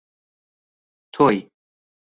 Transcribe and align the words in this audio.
تۆی: 1.13 1.37